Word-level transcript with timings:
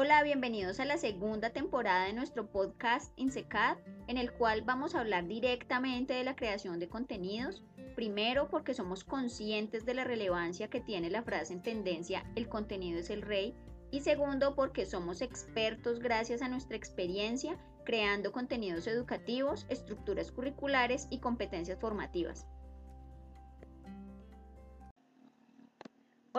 Hola, 0.00 0.22
bienvenidos 0.22 0.78
a 0.78 0.84
la 0.84 0.96
segunda 0.96 1.50
temporada 1.50 2.04
de 2.04 2.12
nuestro 2.12 2.46
podcast 2.52 3.12
INSECAD, 3.16 3.78
en 4.06 4.16
el 4.16 4.30
cual 4.30 4.62
vamos 4.62 4.94
a 4.94 5.00
hablar 5.00 5.26
directamente 5.26 6.14
de 6.14 6.22
la 6.22 6.36
creación 6.36 6.78
de 6.78 6.88
contenidos. 6.88 7.64
Primero, 7.96 8.48
porque 8.48 8.74
somos 8.74 9.02
conscientes 9.02 9.84
de 9.84 9.94
la 9.94 10.04
relevancia 10.04 10.70
que 10.70 10.80
tiene 10.80 11.10
la 11.10 11.24
frase 11.24 11.52
en 11.52 11.64
tendencia 11.64 12.22
El 12.36 12.48
contenido 12.48 13.00
es 13.00 13.10
el 13.10 13.22
rey. 13.22 13.56
Y 13.90 14.02
segundo, 14.02 14.54
porque 14.54 14.86
somos 14.86 15.20
expertos 15.20 15.98
gracias 15.98 16.42
a 16.42 16.48
nuestra 16.48 16.76
experiencia 16.76 17.58
creando 17.84 18.30
contenidos 18.30 18.86
educativos, 18.86 19.66
estructuras 19.68 20.30
curriculares 20.30 21.08
y 21.10 21.18
competencias 21.18 21.80
formativas. 21.80 22.46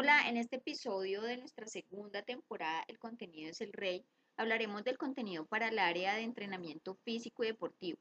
Hola, 0.02 0.29
en 0.29 0.38
este 0.38 0.55
episodio 0.55 1.21
de 1.23 1.36
nuestra 1.36 1.68
segunda 1.68 2.21
temporada, 2.21 2.86
El 2.87 2.97
contenido 2.97 3.50
es 3.51 3.60
el 3.60 3.74
rey, 3.74 4.05
hablaremos 4.37 4.86
del 4.86 4.97
contenido 4.97 5.46
para 5.46 5.68
el 5.68 5.78
área 5.78 6.15
de 6.15 6.21
entrenamiento 6.21 6.96
físico 7.04 7.43
y 7.43 7.47
deportivo. 7.47 8.00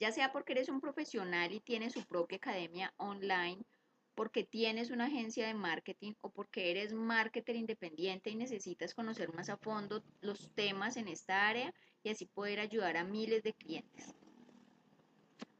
Ya 0.00 0.10
sea 0.10 0.32
porque 0.32 0.54
eres 0.54 0.68
un 0.68 0.80
profesional 0.80 1.52
y 1.52 1.60
tienes 1.60 1.92
su 1.92 2.04
propia 2.04 2.38
academia 2.38 2.92
online, 2.96 3.62
porque 4.16 4.42
tienes 4.42 4.90
una 4.90 5.04
agencia 5.04 5.46
de 5.46 5.54
marketing 5.54 6.14
o 6.20 6.30
porque 6.30 6.72
eres 6.72 6.92
marketer 6.92 7.54
independiente 7.54 8.30
y 8.30 8.34
necesitas 8.34 8.92
conocer 8.92 9.32
más 9.32 9.50
a 9.50 9.56
fondo 9.56 10.02
los 10.22 10.50
temas 10.56 10.96
en 10.96 11.06
esta 11.06 11.48
área 11.48 11.72
y 12.02 12.10
así 12.10 12.26
poder 12.26 12.58
ayudar 12.58 12.96
a 12.96 13.04
miles 13.04 13.44
de 13.44 13.52
clientes. 13.52 14.16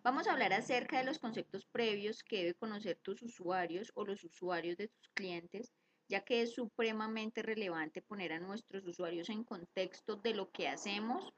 Vamos 0.02 0.27
a 0.27 0.32
hablar 0.32 0.54
acerca 0.54 0.96
de 0.96 1.04
los 1.04 1.18
conceptos 1.18 1.66
previos 1.66 2.24
que 2.24 2.38
deben 2.38 2.54
conocer 2.54 2.96
tus 3.02 3.20
usuarios 3.20 3.92
o 3.95 4.06
los 4.06 4.24
usuarios 4.24 4.78
de 4.78 4.88
tus 4.88 5.10
clientes, 5.10 5.74
ya 6.09 6.24
que 6.24 6.40
es 6.40 6.54
supremamente 6.54 7.42
relevante 7.42 8.00
poner 8.00 8.32
a 8.32 8.40
nuestros 8.40 8.86
usuarios 8.86 9.28
en 9.28 9.45
contexto 9.45 10.16
de 10.16 10.32
lo 10.32 10.51
que 10.52 10.68
hacemos 10.68 11.34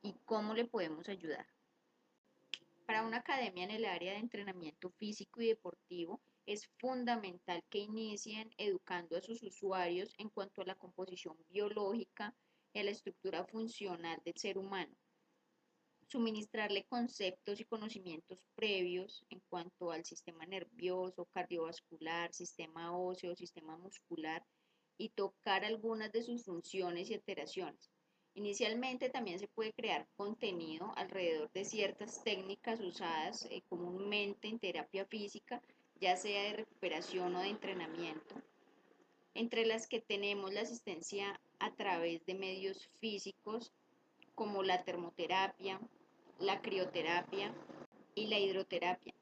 y 0.00 0.14
cómo 0.26 0.54
le 0.54 0.64
podemos 0.64 1.08
ayudar. 1.08 1.44
Para 2.86 3.04
una 3.04 3.16
academia 3.16 3.64
en 3.64 3.72
el 3.72 3.84
área 3.84 4.12
de 4.12 4.20
entrenamiento 4.20 4.90
físico 4.90 5.42
y 5.42 5.48
deportivo, 5.48 6.20
es 6.46 6.68
fundamental 6.78 7.64
que 7.68 7.78
inicien 7.78 8.48
educando 8.58 9.16
a 9.16 9.22
sus 9.22 9.42
usuarios 9.42 10.14
en 10.18 10.28
cuanto 10.28 10.62
a 10.62 10.66
la 10.66 10.76
composición 10.76 11.36
biológica 11.50 12.32
y 12.72 12.78
a 12.78 12.84
la 12.84 12.92
estructura 12.92 13.44
funcional 13.44 14.22
del 14.24 14.36
ser 14.36 14.56
humano 14.56 14.94
suministrarle 16.08 16.84
conceptos 16.84 17.60
y 17.60 17.64
conocimientos 17.64 18.38
previos 18.54 19.24
en 19.30 19.40
cuanto 19.48 19.90
al 19.90 20.04
sistema 20.04 20.46
nervioso, 20.46 21.26
cardiovascular, 21.32 22.32
sistema 22.32 22.96
óseo, 22.96 23.34
sistema 23.34 23.76
muscular 23.76 24.44
y 24.96 25.10
tocar 25.10 25.64
algunas 25.64 26.12
de 26.12 26.22
sus 26.22 26.44
funciones 26.44 27.10
y 27.10 27.14
alteraciones. 27.14 27.90
Inicialmente 28.34 29.10
también 29.10 29.38
se 29.38 29.46
puede 29.48 29.72
crear 29.72 30.08
contenido 30.16 30.92
alrededor 30.96 31.52
de 31.52 31.64
ciertas 31.64 32.22
técnicas 32.24 32.80
usadas 32.80 33.46
eh, 33.50 33.62
comúnmente 33.68 34.48
en 34.48 34.58
terapia 34.58 35.06
física, 35.06 35.62
ya 36.00 36.16
sea 36.16 36.42
de 36.42 36.52
recuperación 36.54 37.36
o 37.36 37.40
de 37.40 37.48
entrenamiento, 37.48 38.34
entre 39.34 39.64
las 39.64 39.86
que 39.86 40.00
tenemos 40.00 40.52
la 40.52 40.62
asistencia 40.62 41.40
a 41.60 41.72
través 41.74 42.26
de 42.26 42.34
medios 42.34 42.88
físicos 42.98 43.72
como 44.34 44.62
la 44.62 44.82
termoterapia, 44.84 45.80
la 46.38 46.60
crioterapia 46.60 47.54
y 48.14 48.26
la 48.26 48.38
hidroterapia. 48.38 49.14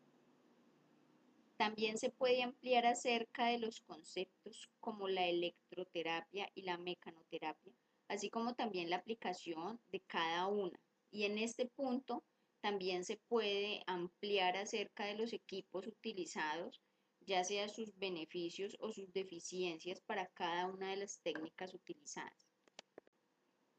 También 1.56 1.98
se 1.98 2.10
puede 2.10 2.42
ampliar 2.42 2.86
acerca 2.86 3.46
de 3.46 3.58
los 3.58 3.80
conceptos 3.80 4.68
como 4.80 5.08
la 5.08 5.26
electroterapia 5.26 6.50
y 6.54 6.62
la 6.62 6.78
mecanoterapia, 6.78 7.72
así 8.08 8.30
como 8.30 8.54
también 8.54 8.90
la 8.90 8.96
aplicación 8.96 9.80
de 9.92 10.00
cada 10.00 10.46
una. 10.48 10.78
Y 11.10 11.24
en 11.24 11.38
este 11.38 11.66
punto 11.66 12.24
también 12.60 13.04
se 13.04 13.18
puede 13.28 13.82
ampliar 13.86 14.56
acerca 14.56 15.04
de 15.04 15.14
los 15.14 15.32
equipos 15.32 15.86
utilizados, 15.86 16.80
ya 17.20 17.44
sea 17.44 17.68
sus 17.68 17.96
beneficios 17.98 18.76
o 18.80 18.92
sus 18.92 19.12
deficiencias 19.12 20.00
para 20.00 20.26
cada 20.28 20.66
una 20.66 20.90
de 20.90 20.96
las 20.96 21.20
técnicas 21.20 21.74
utilizadas 21.74 22.51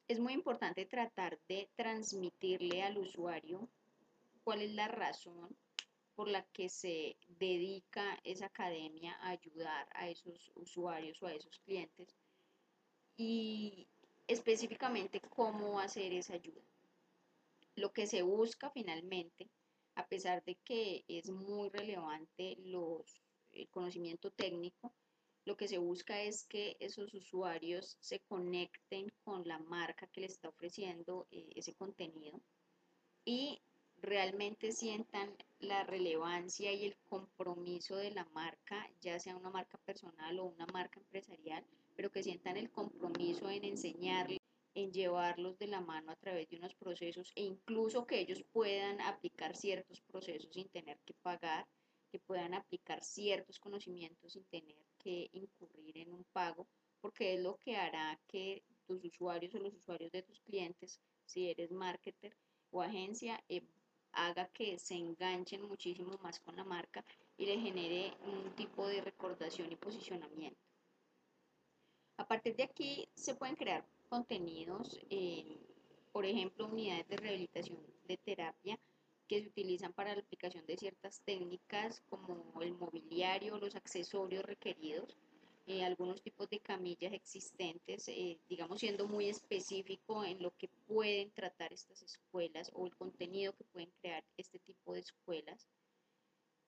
es 0.07 0.19
muy 0.19 0.33
importante 0.33 0.85
tratar 0.85 1.39
de 1.47 1.69
transmitirle 1.75 2.83
al 2.83 2.97
usuario 2.97 3.69
cuál 4.43 4.61
es 4.61 4.71
la 4.73 4.87
razón 4.87 5.55
por 6.15 6.27
la 6.27 6.43
que 6.53 6.69
se 6.69 7.15
dedica 7.27 8.19
esa 8.23 8.47
academia 8.47 9.13
a 9.21 9.29
ayudar 9.29 9.87
a 9.93 10.09
esos 10.09 10.51
usuarios 10.55 11.21
o 11.23 11.27
a 11.27 11.33
esos 11.33 11.59
clientes 11.59 12.15
y 13.17 13.87
específicamente 14.27 15.21
cómo 15.21 15.79
hacer 15.79 16.13
esa 16.13 16.35
ayuda. 16.35 16.61
Lo 17.75 17.91
que 17.91 18.05
se 18.05 18.21
busca 18.21 18.69
finalmente, 18.69 19.49
a 19.95 20.05
pesar 20.05 20.43
de 20.43 20.55
que 20.55 21.03
es 21.07 21.29
muy 21.29 21.69
relevante 21.69 22.55
los, 22.59 23.21
el 23.51 23.67
conocimiento 23.69 24.31
técnico, 24.31 24.93
lo 25.45 25.57
que 25.57 25.67
se 25.67 25.77
busca 25.77 26.21
es 26.21 26.45
que 26.45 26.77
esos 26.79 27.13
usuarios 27.13 27.97
se 27.99 28.19
conecten 28.19 29.11
con 29.23 29.45
la 29.45 29.59
marca 29.59 30.07
que 30.07 30.21
le 30.21 30.27
está 30.27 30.47
ofreciendo 30.47 31.27
eh, 31.31 31.49
ese 31.55 31.73
contenido 31.73 32.39
y 33.25 33.61
realmente 34.01 34.71
sientan 34.71 35.35
la 35.59 35.83
relevancia 35.83 36.71
y 36.71 36.85
el 36.85 36.97
compromiso 37.09 37.95
de 37.95 38.11
la 38.11 38.25
marca, 38.33 38.89
ya 39.01 39.19
sea 39.19 39.35
una 39.35 39.49
marca 39.49 39.77
personal 39.79 40.39
o 40.39 40.45
una 40.45 40.65
marca 40.67 40.99
empresarial, 40.99 41.65
pero 41.95 42.11
que 42.11 42.23
sientan 42.23 42.57
el 42.57 42.71
compromiso 42.71 43.49
en 43.49 43.63
enseñarles, 43.65 44.39
en 44.75 44.91
llevarlos 44.91 45.57
de 45.59 45.67
la 45.67 45.81
mano 45.81 46.11
a 46.11 46.15
través 46.15 46.49
de 46.49 46.57
unos 46.57 46.73
procesos 46.75 47.31
e 47.35 47.43
incluso 47.43 48.07
que 48.07 48.19
ellos 48.19 48.43
puedan 48.51 48.99
aplicar 49.01 49.55
ciertos 49.55 50.01
procesos 50.01 50.53
sin 50.53 50.67
tener 50.69 50.99
que 51.05 51.13
pagar, 51.21 51.67
que 52.11 52.19
puedan 52.19 52.53
aplicar 52.53 53.03
ciertos 53.03 53.59
conocimientos 53.59 54.33
sin 54.33 54.43
tener 54.45 54.75
que 55.03 55.29
incurrir 55.33 55.97
en 55.97 56.13
un 56.13 56.23
pago, 56.31 56.67
porque 57.01 57.33
es 57.33 57.41
lo 57.41 57.57
que 57.57 57.75
hará 57.75 58.19
que 58.27 58.63
tus 58.85 59.03
usuarios 59.03 59.53
o 59.55 59.59
los 59.59 59.73
usuarios 59.73 60.11
de 60.11 60.23
tus 60.23 60.39
clientes, 60.41 60.99
si 61.25 61.49
eres 61.49 61.71
marketer 61.71 62.35
o 62.71 62.81
agencia, 62.81 63.43
eh, 63.49 63.63
haga 64.13 64.47
que 64.49 64.79
se 64.79 64.95
enganchen 64.95 65.61
muchísimo 65.63 66.17
más 66.21 66.39
con 66.39 66.55
la 66.55 66.63
marca 66.63 67.03
y 67.37 67.45
le 67.45 67.59
genere 67.59 68.13
un 68.25 68.55
tipo 68.55 68.87
de 68.87 69.01
recordación 69.01 69.71
y 69.71 69.75
posicionamiento. 69.75 70.59
A 72.17 72.27
partir 72.27 72.55
de 72.55 72.63
aquí 72.63 73.09
se 73.15 73.35
pueden 73.35 73.55
crear 73.55 73.85
contenidos, 74.07 74.99
por 76.11 76.25
ejemplo, 76.25 76.67
unidades 76.67 77.07
de 77.07 77.17
rehabilitación 77.17 77.79
de 78.07 78.17
terapia 78.17 78.79
que 79.27 79.41
se 79.41 79.47
utilizan 79.47 79.93
para 79.93 80.13
la 80.15 80.21
aplicación 80.21 80.65
de 80.65 80.77
ciertas 80.77 81.21
técnicas 81.21 82.01
como 82.09 82.61
el 82.61 82.73
mobiliario, 82.73 83.57
los 83.57 83.75
accesorios 83.75 84.43
requeridos, 84.43 85.17
eh, 85.65 85.83
algunos 85.85 86.21
tipos 86.21 86.49
de 86.49 86.59
camillas 86.59 87.13
existentes, 87.13 88.09
eh, 88.09 88.37
digamos 88.49 88.81
siendo 88.81 89.07
muy 89.07 89.29
específico 89.29 90.25
en 90.25 90.41
lo 90.41 90.51
que 90.57 90.67
pueden 90.87 91.31
tratar 91.31 91.71
estas 91.71 92.01
escuelas 92.01 92.69
o 92.73 92.85
el 92.85 92.95
contenido 92.97 93.55
que 93.55 93.63
pueden 93.65 93.89
crear 94.01 94.25
este 94.35 94.59
tipo 94.59 94.93
de 94.93 94.99
escuelas, 94.99 95.69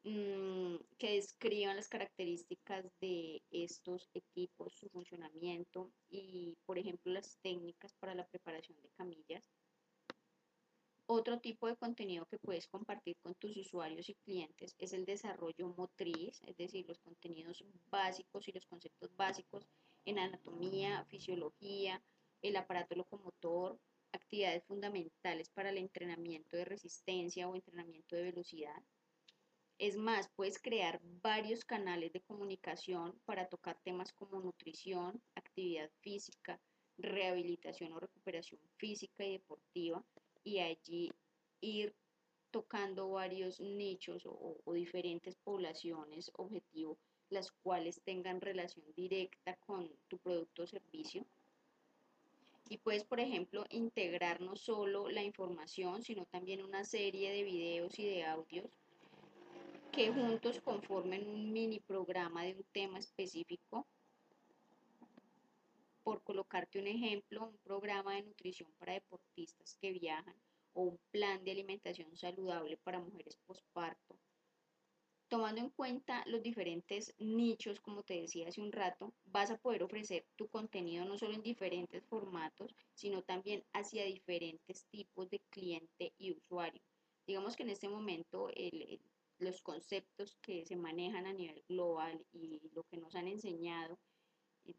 mm, 0.03 0.77
que 0.97 1.15
describan 1.15 1.75
las 1.75 1.89
características 1.89 2.85
de 3.01 3.41
estos 3.51 4.09
equipos, 4.13 4.73
su 4.73 4.87
funcionamiento 4.89 5.91
y, 6.09 6.55
por 6.65 6.77
ejemplo, 6.77 7.11
las 7.11 7.37
técnicas 7.41 7.93
para 7.95 8.15
la 8.15 8.25
preparación 8.27 8.81
de 8.81 8.89
camillas 8.95 9.51
otro 11.07 11.39
tipo 11.39 11.67
de 11.67 11.75
contenido 11.75 12.25
que 12.25 12.39
puedes 12.39 12.67
compartir 12.67 13.15
con 13.21 13.35
tus 13.35 13.55
usuarios 13.57 14.09
y 14.09 14.15
clientes 14.15 14.75
es 14.79 14.93
el 14.93 15.05
desarrollo 15.05 15.73
motriz, 15.77 16.41
es 16.45 16.57
decir, 16.57 16.87
los 16.87 16.99
contenidos 16.99 17.63
básicos 17.89 18.47
y 18.47 18.51
los 18.51 18.65
conceptos 18.65 19.15
básicos 19.15 19.67
en 20.05 20.19
anatomía, 20.19 21.05
fisiología, 21.05 22.01
el 22.41 22.55
aparato 22.55 22.95
locomotor, 22.95 23.79
actividades 24.11 24.63
fundamentales 24.65 25.49
para 25.49 25.69
el 25.69 25.77
entrenamiento 25.77 26.57
de 26.57 26.65
resistencia 26.65 27.47
o 27.47 27.55
entrenamiento 27.55 28.15
de 28.15 28.23
velocidad. 28.23 28.81
Es 29.77 29.97
más, 29.97 30.29
puedes 30.35 30.57
crear 30.59 31.01
varios 31.21 31.65
canales 31.65 32.13
de 32.13 32.21
comunicación 32.21 33.19
para 33.25 33.47
tocar 33.47 33.77
temas 33.83 34.13
como 34.13 34.39
nutrición, 34.39 35.21
actividad 35.35 35.91
física, 35.99 36.59
rehabilitación 36.97 37.91
o 37.91 37.99
recuperación 37.99 38.61
física 38.77 39.25
y 39.25 39.33
deportiva 39.33 40.03
y 40.45 40.59
allí 40.59 41.11
ir 41.59 41.93
tocando 42.51 43.09
varios 43.09 43.59
nichos 43.59 44.23
o, 44.25 44.73
diferentes 44.73 45.35
poblaciones 45.35 46.31
objetivo, 46.35 46.97
las 47.29 47.51
cuales 47.51 47.99
tengan 48.01 48.39
relación 48.39 48.85
directa 48.95 49.57
con 49.57 49.91
tu 50.07 50.17
producto 50.19 50.63
o 50.63 50.67
servicio. 50.67 51.25
Y 52.69 52.77
puedes, 52.77 53.03
por 53.03 53.19
ejemplo, 53.19 53.65
integrar 53.69 54.39
no 54.39 54.55
solo 54.55 55.09
la 55.09 55.21
información, 55.23 56.01
sino 56.01 56.25
también 56.25 56.63
una 56.63 56.85
serie 56.85 57.31
de 57.31 57.43
videos 57.43 57.99
y 57.99 58.05
de 58.05 58.23
audios 58.23 58.71
que 59.91 60.11
juntos 60.11 60.61
conformen 60.61 61.27
un 61.27 61.51
mini 61.51 61.79
programa 61.79 62.43
de 62.43 62.53
un 62.53 62.63
tema 62.71 62.99
específico 62.99 63.85
por 66.05 66.21
colocarte 66.21 66.77
un 66.77 66.85
ejemplo, 66.85 67.47
un 67.47 67.57
programa 67.63 68.13
de 68.13 68.21
nutrición 68.21 68.71
para 68.77 68.93
deportistas 68.93 69.75
que 69.81 69.91
viajan 69.91 70.35
o 70.73 70.83
un 70.83 70.99
plan 71.09 71.43
de 71.43 71.49
alimentación 71.49 72.15
saludable 72.15 72.77
para 72.77 72.99
mujeres 72.99 73.39
posparto. 73.47 74.15
Tomando 75.27 75.61
en 75.61 75.71
cuenta 75.71 76.23
los 76.27 76.43
diferentes 76.43 77.15
nichos, 77.17 77.79
como 77.79 78.03
te 78.03 78.21
decía 78.21 78.47
hace 78.47 78.61
un 78.61 78.71
rato, 78.71 79.15
vas 79.25 79.49
a 79.49 79.57
poder 79.57 79.81
ofrecer 79.81 80.27
tu 80.35 80.47
contenido 80.47 81.05
no 81.05 81.17
solo 81.17 81.33
en 81.33 81.41
diferentes 81.41 82.05
formatos, 82.05 82.75
sino 82.93 83.23
también 83.23 83.63
hacia 83.73 84.05
diferentes 84.05 84.85
tipos 84.91 85.27
de 85.31 85.39
cliente 85.49 86.13
y 86.19 86.33
usuario. 86.33 86.83
Digamos 87.25 87.55
que 87.55 87.63
en 87.63 87.71
este 87.71 87.89
momento 87.89 88.51
los 89.39 89.59
conceptos 89.63 90.37
que 90.43 90.67
se 90.67 90.75
manejan 90.75 91.25
a 91.25 91.33
nivel 91.33 91.63
global 91.67 92.23
y 92.31 92.61
lo 92.75 92.83
que 92.83 92.97
nos 92.97 93.15
han 93.15 93.27
enseñado 93.27 93.97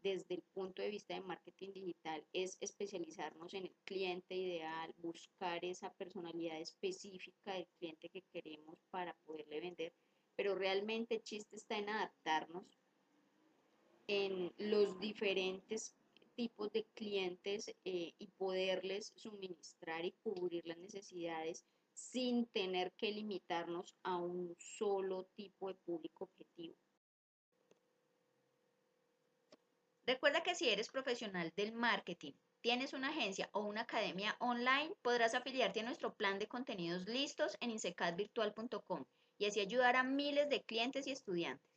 desde 0.01 0.35
el 0.35 0.43
punto 0.53 0.81
de 0.81 0.89
vista 0.89 1.13
de 1.13 1.21
marketing 1.21 1.71
digital 1.73 2.23
es 2.33 2.57
especializarnos 2.61 3.53
en 3.53 3.65
el 3.65 3.75
cliente 3.85 4.35
ideal, 4.35 4.93
buscar 4.97 5.63
esa 5.63 5.93
personalidad 5.93 6.59
específica 6.59 7.53
del 7.53 7.67
cliente 7.77 8.09
que 8.09 8.23
queremos 8.33 8.77
para 8.89 9.13
poderle 9.25 9.59
vender, 9.59 9.93
pero 10.35 10.55
realmente 10.55 11.15
el 11.15 11.23
chiste 11.23 11.55
está 11.55 11.77
en 11.77 11.89
adaptarnos 11.89 12.65
en 14.07 14.53
los 14.57 14.99
diferentes 14.99 15.95
tipos 16.35 16.71
de 16.71 16.85
clientes 16.93 17.73
eh, 17.83 18.13
y 18.17 18.27
poderles 18.37 19.11
suministrar 19.15 20.05
y 20.05 20.11
cubrir 20.23 20.65
las 20.65 20.77
necesidades 20.77 21.65
sin 21.93 22.45
tener 22.47 22.91
que 22.91 23.11
limitarnos 23.11 23.95
a 24.03 24.17
un 24.17 24.55
solo 24.59 25.25
tipo 25.35 25.67
de 25.67 25.73
público 25.73 26.25
objetivo. 26.25 26.75
Recuerda 30.07 30.41
que 30.41 30.55
si 30.55 30.69
eres 30.69 30.87
profesional 30.87 31.51
del 31.57 31.73
marketing, 31.73 32.31
tienes 32.61 32.93
una 32.93 33.09
agencia 33.09 33.49
o 33.51 33.59
una 33.59 33.81
academia 33.81 34.37
online, 34.39 34.93
podrás 35.01 35.35
afiliarte 35.35 35.81
a 35.81 35.83
nuestro 35.83 36.15
plan 36.15 36.39
de 36.39 36.47
contenidos 36.47 37.05
listos 37.07 37.57
en 37.59 37.71
insecadvirtual.com 37.71 39.03
y 39.37 39.47
así 39.47 39.59
ayudar 39.59 39.97
a 39.97 40.03
miles 40.03 40.47
de 40.47 40.63
clientes 40.63 41.07
y 41.07 41.11
estudiantes. 41.11 41.76